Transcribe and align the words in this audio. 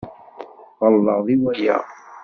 Ɣelḍeɣ 0.81 1.19
deg 1.27 1.39
waya? 1.43 1.77